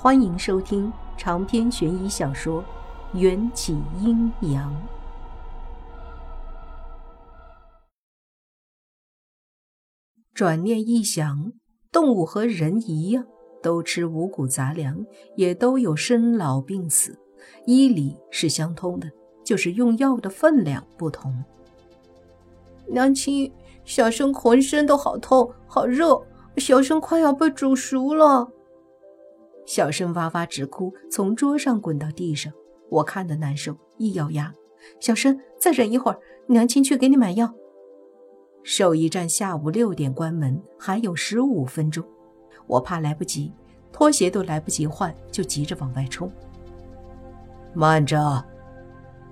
[0.00, 2.62] 欢迎收听长篇悬疑小说
[3.18, 4.72] 《缘起阴阳》。
[10.32, 11.52] 转念一想，
[11.90, 13.26] 动物和人一样，
[13.60, 15.04] 都吃五谷杂粮，
[15.34, 17.18] 也都有生老病死，
[17.66, 19.10] 医理是相通的，
[19.44, 21.42] 就是用药的分量不同。
[22.86, 23.52] 娘亲，
[23.84, 26.24] 小生浑身都好痛、好热，
[26.56, 28.48] 小生快要被煮熟了。
[29.68, 32.50] 小生哇哇直哭，从桌上滚到地上。
[32.88, 34.50] 我看得难受，一咬牙
[34.98, 37.52] ：“小生再忍一会儿，娘亲去给你买药。”
[38.64, 42.02] 兽医站下午六点关门，还有十五分钟。
[42.66, 43.52] 我怕来不及，
[43.92, 46.32] 拖鞋都来不及换，就急着往外冲。
[47.74, 48.42] 慢着！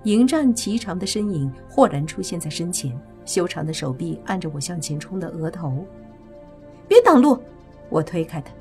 [0.03, 2.95] 迎战颀长的身影豁然出现在身前，
[3.25, 5.83] 修长的手臂按着我向前冲的额头。
[6.87, 7.39] 别挡路！
[7.89, 8.53] 我推开他。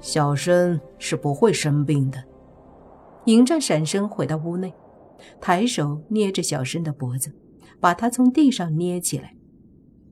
[0.00, 2.22] 小生是不会生病的。
[3.26, 4.72] 迎战闪身回到屋内，
[5.40, 7.32] 抬手捏着小生的脖子，
[7.80, 9.34] 把他从地上捏起来。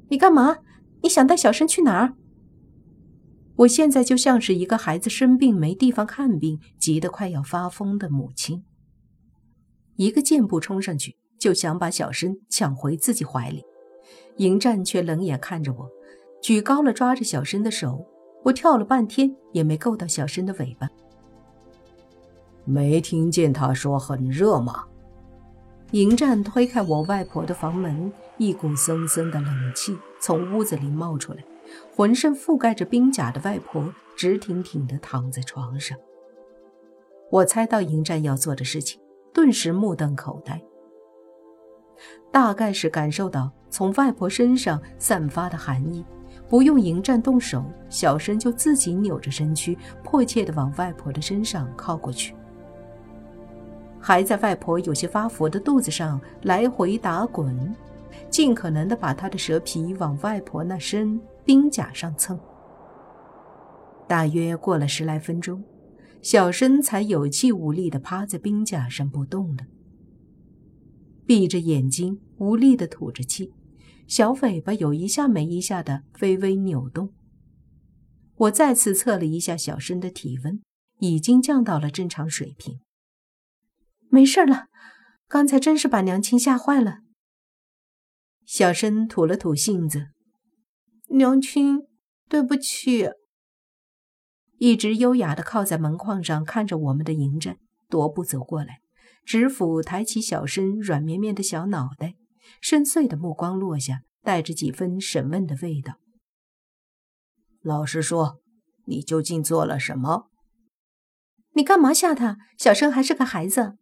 [0.09, 0.59] 你干嘛？
[1.03, 2.15] 你想带小生去哪儿？
[3.56, 8.65] 我现在就像是一个孩子生病没地方看病，急得快要发疯的母亲。
[9.97, 13.65] 一个箭步冲上去，就想把小生抢回自己怀里。
[14.37, 15.89] 迎战却冷眼看着我，
[16.43, 18.05] 举高了抓着小生的手。
[18.47, 20.89] 我跳了半天也没够到小生的尾巴。
[22.64, 24.84] 没听见他说很热吗？
[25.91, 31.44] 迎战推开我外婆的房门，一股森森的冷气从屋子里冒出来。
[31.92, 35.98] 浑身覆盖着冰甲的外婆直挺挺地躺在床上。
[37.33, 39.00] 我猜到迎战要做的事情，
[39.34, 40.62] 顿时目瞪口呆。
[42.31, 46.05] 大概是感受到从外婆身上散发的寒意。
[46.48, 52.34] 不用迎战动手，小生就自己扭着身躯，迫切地往外婆的身上靠过去，
[53.98, 57.75] 还在外婆有些发福的肚子上来回打滚，
[58.31, 62.38] 尽可能地把他的蛇皮往外婆那身冰甲上蹭。
[64.06, 65.65] 大约过了十来分钟，
[66.22, 69.65] 小生才有气无力地趴在冰甲上不动了，
[71.26, 73.53] 闭着眼睛，无力地吐着气。
[74.06, 77.12] 小尾巴有一下没一下的微微扭动。
[78.37, 80.61] 我再次测了一下小申的体温，
[80.99, 82.81] 已经降到了正常水平。
[84.09, 84.66] 没事了，
[85.27, 86.99] 刚才真是把娘亲吓坏了。
[88.45, 90.09] 小申吐了吐信子
[91.11, 91.81] ：“娘亲，
[92.28, 93.11] 对不起。”
[94.59, 97.59] 一直优雅的靠在门框上看着我们的迎战，
[97.89, 98.78] 踱步走过来，
[99.25, 102.15] 指腹抬起小生软绵绵的小脑袋。
[102.61, 105.95] 深邃的目光落下，带着几分审问的味道。
[107.62, 108.41] 老实说，
[108.87, 110.29] 你究竟做了什么？
[111.53, 112.37] 你干嘛吓他？
[112.59, 113.77] 小生还是个孩子。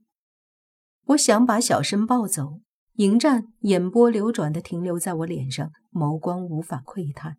[1.09, 2.61] 我想把小生抱走。
[2.95, 7.37] 迎战眼波流转的停留在我脸上，眸光无法窥探。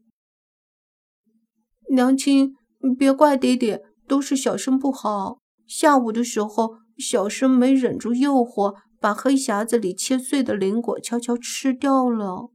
[1.89, 2.53] 娘亲，
[2.97, 5.39] 别怪爹爹，都是小生不好。
[5.65, 8.75] 下午的时候，小生没忍住诱惑。
[9.05, 12.49] 把黑匣子里切碎的灵果悄悄吃掉了。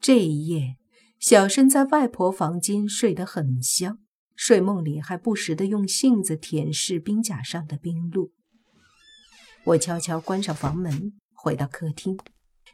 [0.00, 0.78] 这一夜，
[1.18, 3.98] 小生在外婆房间睡得很香，
[4.34, 8.32] 睡梦里还不时的用杏子舔舐冰甲上的冰露。
[9.64, 12.18] 我悄悄关上房门，回到客厅，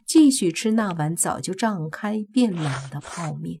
[0.05, 3.59] 继续吃那碗早就胀开变冷的泡面。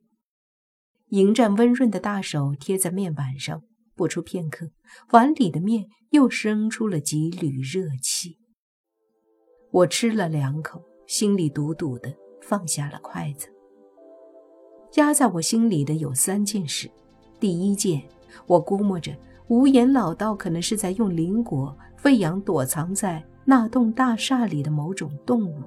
[1.09, 3.63] 迎战温润的大手贴在面板上。
[3.97, 4.69] 不出片刻，
[5.11, 8.37] 碗里的面又生出了几缕热气。
[9.71, 13.49] 我吃了两口，心里堵堵的，放下了筷子。
[14.93, 16.89] 压在我心里的有三件事：
[17.39, 18.01] 第一件，
[18.45, 19.13] 我估摸着
[19.47, 25.63] 无言老道可能是在用灵果喂养躲藏在那栋大厦里的某种动物。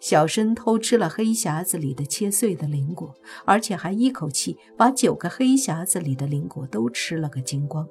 [0.00, 7.86] 小申偷吃了黑匣子里的切碎的灵果，而且还一口气把九个黑匣子里的灵果都吃了个精光，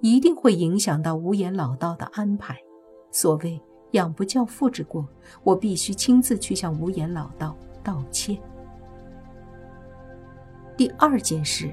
[0.00, 2.58] 一定会影响到无言老道的安排。
[3.12, 3.62] 所谓
[3.92, 5.08] 养不教，父之过，
[5.44, 8.36] 我必须亲自去向无言老道道歉。
[10.76, 11.72] 第二件事，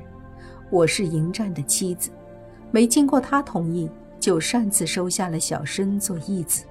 [0.70, 2.12] 我是迎战的妻子，
[2.72, 3.90] 没经过他同意
[4.20, 6.64] 就擅自收下了小申做义子。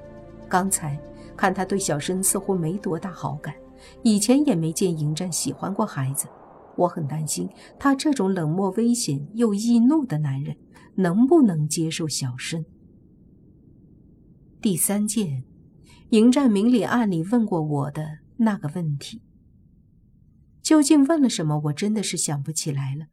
[0.48, 0.96] 刚才。
[1.36, 3.54] 看他对小申似乎没多大好感，
[4.02, 6.26] 以前也没见迎战喜欢过孩子，
[6.76, 7.48] 我很担心
[7.78, 10.56] 他这种冷漠、危险又易怒的男人
[10.94, 12.64] 能不能接受小申。
[14.60, 15.44] 第三件，
[16.10, 19.22] 迎战明里暗里问过我的那个问题，
[20.62, 21.60] 究竟问了什么？
[21.64, 23.06] 我真的是想不起来了。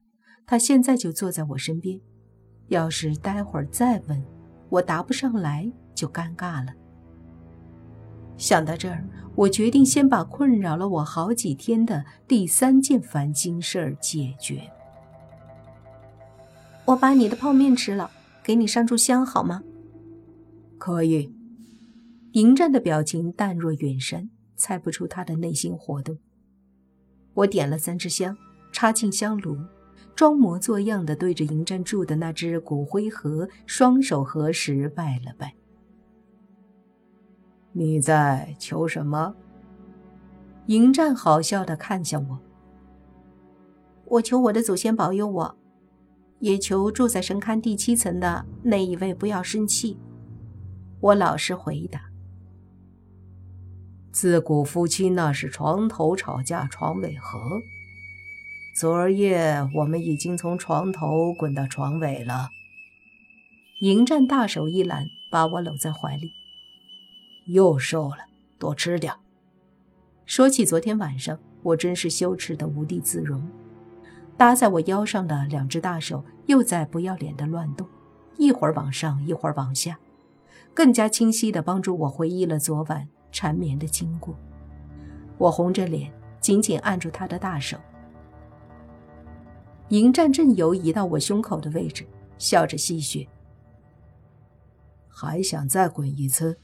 [0.45, 1.99] 他现在就坐在我身边，
[2.67, 4.23] 要是待会儿再问，
[4.69, 6.73] 我答不上来就尴尬了。
[8.39, 9.03] 想到这儿，
[9.35, 14.71] 我决定先把困扰了我好几天的第三件烦心事儿解决。
[16.85, 18.09] 我把你的泡面吃了，
[18.41, 19.61] 给你上炷香好吗？
[20.77, 21.35] 可以。
[22.31, 26.17] 迎战的表情淡若远山，猜不出他的内心活动。
[27.33, 28.37] 我点了三支香，
[28.71, 29.57] 插进香炉，
[30.15, 35.58] 装模作样的对着迎战住的那只骨灰盒，双手合十拜了拜。
[37.71, 39.35] 你在求什么？
[40.65, 42.39] 迎战好笑的看向我。
[44.05, 45.55] 我求我的祖先保佑我，
[46.39, 49.97] 也求住在神龛第七层的那一位不要生气。
[50.99, 52.01] 我老实回答。
[54.11, 57.39] 自古夫妻那是床头吵架床尾和，
[58.75, 62.49] 昨儿夜我们已经从床头滚到床尾了。
[63.81, 66.31] 迎战大手一揽，把我搂在怀里。
[67.51, 68.17] 又瘦了，
[68.59, 69.11] 多吃点。
[70.25, 73.47] 说起昨天晚上，我真是羞耻的无地自容。
[74.37, 77.87] 搭在我腰上的两只大手又在不要脸的乱动，
[78.37, 79.99] 一会儿往上，一会儿往下，
[80.73, 84.37] 更加清晰的帮助我回忆了昨晚缠绵的经过。
[85.37, 87.77] 我红着脸，紧紧按住他的大手。
[89.89, 92.05] 迎战正游移到我胸口的位置，
[92.37, 93.27] 笑着戏谑
[95.09, 96.59] ：“还想再滚一次？”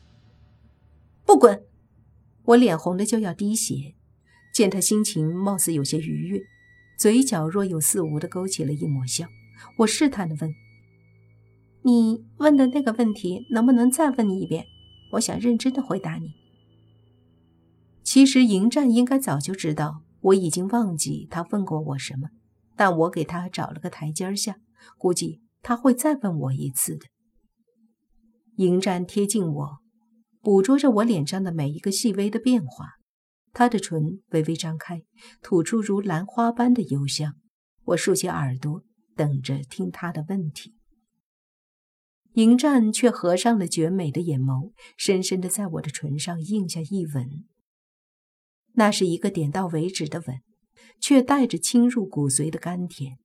[1.26, 1.66] 不滚！
[2.44, 3.96] 我脸红的就要滴血，
[4.54, 6.42] 见他心情貌似有些愉悦，
[6.98, 9.28] 嘴角若有似无的勾起了一抹笑。
[9.80, 10.54] 我试探的问
[11.82, 14.66] ：“你问的那个问题，能不能再问你一遍？
[15.14, 16.34] 我想认真的回答你。”
[18.04, 22.30] 其实迎战应该早就知道，我已经忘记他问过我什么，
[22.76, 24.58] 但我给他找了个台阶下，
[25.00, 27.08] 估计他会再问我一次的。
[28.58, 29.85] 迎战贴近我。
[30.46, 32.98] 捕捉着我脸上的每一个细微的变化，
[33.52, 35.02] 他的唇微微张开，
[35.42, 37.34] 吐出如兰花般的幽香。
[37.86, 38.84] 我竖起耳朵，
[39.16, 40.76] 等着听他的问题。
[42.34, 47.44] 迎战却合上了绝美的眼眸，深深的在我的唇上印下一吻。
[48.74, 50.42] 那是一个点到为止的吻，
[51.02, 53.18] 却带着侵入骨髓的甘甜。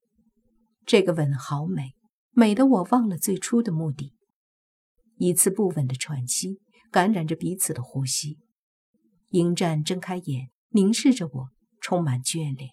[0.86, 1.92] 这个吻好美，
[2.30, 4.14] 美得我忘了最初的目的。
[5.16, 6.62] 一次不稳的喘息。
[6.90, 8.38] 感染着彼此的呼吸，
[9.28, 11.50] 迎战睁开眼，凝视着我，
[11.80, 12.70] 充满眷恋。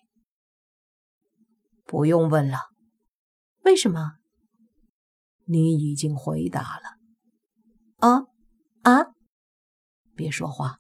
[1.86, 2.58] 不用问了，
[3.64, 4.18] 为什么？
[5.46, 6.98] 你已经回答了。
[8.00, 8.28] 啊
[8.82, 9.14] 啊！
[10.16, 10.80] 别说话。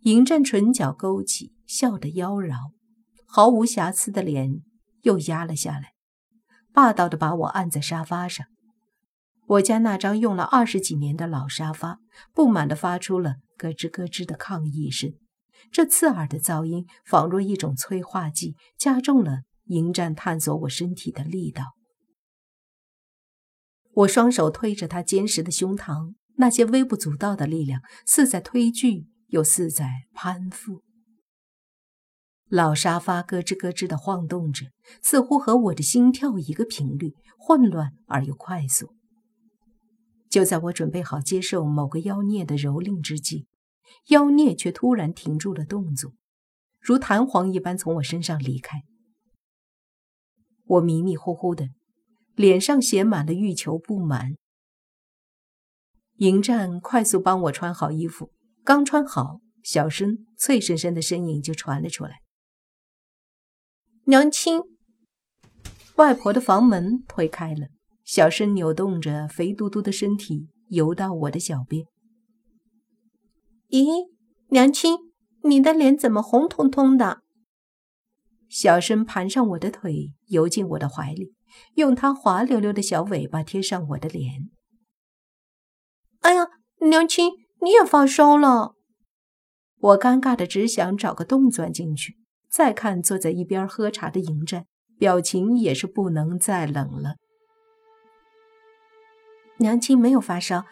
[0.00, 2.72] 迎战唇角勾起，笑得妖娆，
[3.26, 4.62] 毫无瑕疵的脸
[5.02, 5.94] 又压了下来，
[6.72, 8.46] 霸道的把我按在沙发上。
[9.46, 11.98] 我家那张用了二十几年的老沙发，
[12.32, 15.12] 不满地发出了咯吱咯吱的抗议声。
[15.70, 21.74] 这刺耳的噪音，仿若一种催化剂，加重了迎战探索我身体的力道。
[23.94, 30.82] 我双手推着他坚实的胸膛，那些微不足道的力量，似在推拒，又似在攀附。
[32.48, 34.66] 老沙发咯吱咯吱地晃动着，
[35.02, 38.94] 似乎和我的心跳一个频率，混乱而又快速。
[40.32, 43.46] 就在我准备好接受某个妖孽的蹂躏之际，
[44.06, 46.14] 妖孽却突然停住了动作，
[46.80, 48.80] 如弹簧一般从我身上离开。
[50.64, 51.68] 我迷迷糊糊的，
[52.34, 54.32] 脸上写满了欲求不满。
[56.16, 58.32] 迎战快速帮我穿好衣服，
[58.64, 62.22] 刚穿好，小声脆生生的声音就传了出来
[64.08, 64.62] ：“娘亲。”
[65.96, 67.68] 外婆的房门推开了。
[68.04, 71.86] 小声扭动着肥嘟嘟的身体，游到我的脚边。
[73.68, 74.08] 咦，
[74.48, 74.96] 娘亲，
[75.44, 77.22] 你的脸怎么红彤彤的？
[78.48, 81.32] 小声盘上我的腿，游进我的怀里，
[81.76, 84.50] 用它滑溜溜的小尾巴贴上我的脸。
[86.20, 86.46] 哎呀，
[86.80, 87.30] 娘亲，
[87.62, 88.74] 你也发烧了！
[89.78, 92.18] 我尴尬的只想找个洞钻进去。
[92.50, 94.66] 再看坐在一边喝茶的迎战，
[94.98, 97.16] 表情也是不能再冷了。
[99.62, 100.64] 娘亲没有发烧，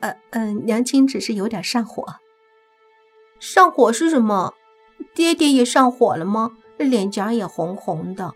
[0.00, 2.04] 呃嗯，娘亲只是有点上火。
[3.40, 4.52] 上火是什么？
[5.14, 6.52] 爹爹也上火了吗？
[6.76, 8.34] 脸颊也红红的。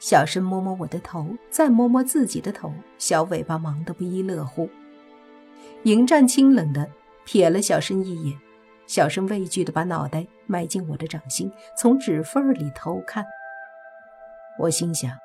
[0.00, 4.68] 小声摸摸我的头，再摸摸自己的头，小尾巴忙得不亦乐乎。
[5.84, 6.90] 迎战清冷的
[7.24, 8.36] 瞥了小声一眼，
[8.88, 13.24] 小声畏惧的把脑袋埋进我的掌心，从指缝里偷看。
[14.58, 15.16] 我心想，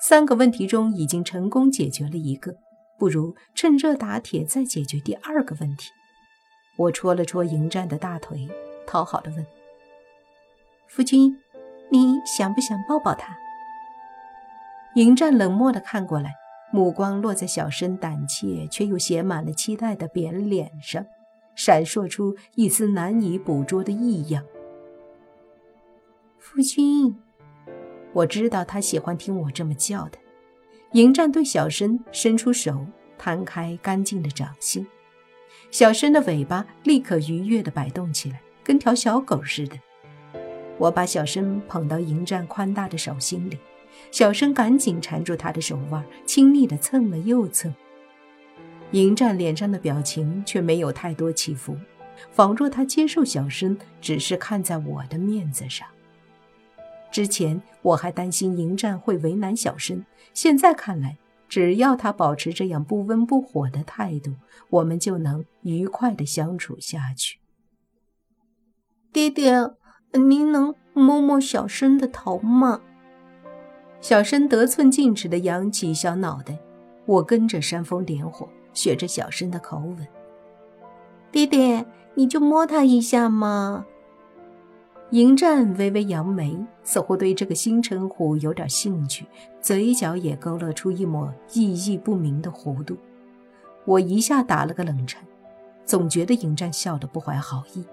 [0.00, 2.56] 三个问题中已经成功解决了一个，
[2.98, 5.90] 不如趁热打铁再解决第二个问题。
[6.76, 8.48] 我戳了戳迎战的大腿，
[8.86, 9.46] 讨好的问
[10.88, 11.36] ：“夫君，
[11.90, 13.36] 你想不想抱抱他？”
[14.96, 16.34] 迎战冷漠的看过来，
[16.72, 21.04] 目光落在小生胆怯却又写满了期待的扁脸上，
[21.54, 24.44] 闪烁出一丝难以捕捉的异样。
[26.38, 27.16] 夫君，
[28.12, 30.18] 我知道他喜欢听我这么叫的。
[30.94, 32.86] 迎战对小申伸出手，
[33.18, 34.86] 摊开干净的掌心。
[35.72, 39.76] 小申的尾巴立刻愉悦地摆动起来，跟条小狗似的。
[40.78, 43.58] 我把小申捧到迎战宽大的手心里，
[44.12, 47.74] 小申赶紧缠住他的手腕，亲昵地蹭了又蹭。
[48.92, 51.76] 迎战脸上的表情却没有太多起伏，
[52.30, 55.88] 仿若他接受小申只是看在我的面子上。
[57.14, 61.16] 之前我还担心迎战会为难小申，现在看来。
[61.48, 64.32] 只要他保持这样不温不火的态度，
[64.68, 67.38] 我们就能愉快的相处下去。
[69.12, 69.70] 爹爹，
[70.14, 72.80] 您能摸摸小申的头吗？
[74.00, 76.58] 小申得寸进尺的扬起小脑袋，
[77.06, 80.04] 我跟着煽风点火，学着小申的口吻
[81.30, 83.86] ：“爹爹，你就摸他一下嘛。”
[85.10, 89.24] 迎战微微扬眉，似乎对这个新称呼有点兴趣，
[89.60, 92.96] 嘴角也勾勒出一抹意义不明的弧度。
[93.84, 95.22] 我一下打了个冷颤，
[95.84, 97.84] 总觉得迎战笑得不怀好意。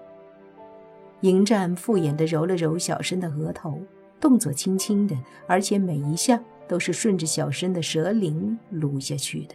[1.20, 3.78] 迎战敷衍地揉了揉小申的额头，
[4.18, 5.16] 动作轻轻的，
[5.46, 9.54] 而且每一下都是顺着小申的舌铃撸下去的。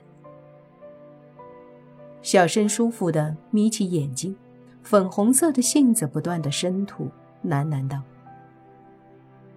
[2.21, 4.33] 小申舒服地眯起眼睛，
[4.83, 7.09] 粉红色的杏子不断地深吐。
[7.45, 8.01] 喃喃道：“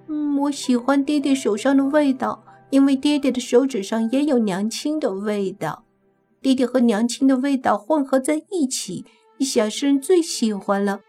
[0.09, 5.85] 嗯，我喜欢爹爹手上的味道，因为爹爹的手指上也有娘亲的味道。
[6.41, 9.05] 爹爹和娘亲的味道混合在一起，
[9.41, 11.01] 小生最喜欢了。”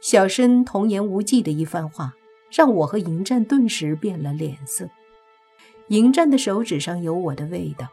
[0.00, 2.14] 小生童言无忌的一番话，
[2.50, 4.88] 让我和迎战顿时变了脸色。
[5.88, 7.88] 迎战的手指上有我的味道，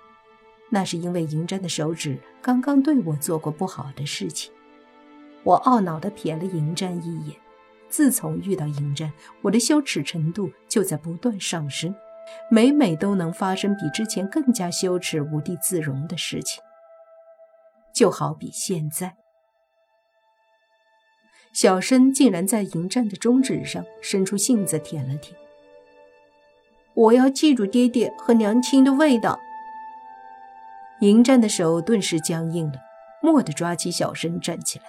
[0.70, 4.52] 那是因为迎战的手指刚刚对我做过不好的事情。
[5.44, 7.36] 我懊恼地瞥了迎战一眼。
[7.90, 11.94] 自从遇到迎战，我的羞耻程度就在不断上升，
[12.50, 16.64] 每每都能发生比之前更加羞耻、无地自容的事情。
[17.94, 19.18] 就好比现在，
[21.52, 25.38] 小申竟然在迎战的中指上伸出信子舔了舔。
[26.94, 29.38] 我要记住爹爹和娘亲的味道。
[31.02, 32.80] 迎战的手顿时僵硬了，
[33.24, 34.86] 蓦地抓起小生站起来。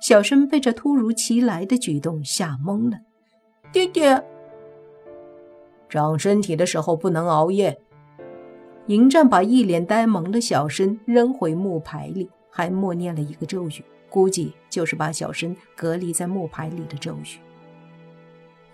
[0.00, 2.98] 小申被这突如其来的举动吓懵了，
[3.72, 4.22] 爹爹，
[5.88, 7.80] 长身体的时候不能熬夜。
[8.86, 17.40] 迎战把一脸呆萌的小申扔回木牌里，还默念了一个咒语，估计就是把小申隔离在木牌里的咒语。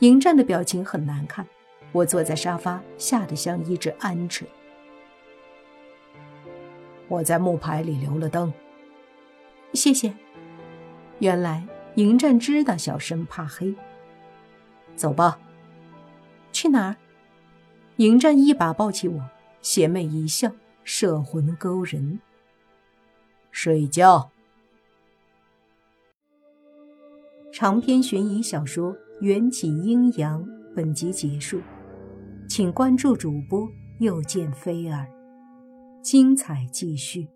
[0.01, 1.47] 迎战的表情很难看，
[1.93, 4.45] 我坐在沙发，吓得像一只鹌鹑。
[7.09, 8.53] 我在木牌里留了灯，
[9.73, 10.13] 谢谢。
[11.23, 11.65] 原来
[11.95, 13.73] 迎战知道小申怕黑。
[14.97, 15.39] 走吧，
[16.51, 16.97] 去哪儿？
[17.99, 19.23] 迎战一把抱起我，
[19.61, 20.51] 邪魅一笑，
[20.83, 22.19] 摄魂勾人。
[23.53, 24.33] 睡觉。
[27.53, 31.61] 长篇悬疑小说《缘起阴阳》本集结束，
[32.49, 35.07] 请关注主播，又见菲儿，
[36.03, 37.29] 精彩继续。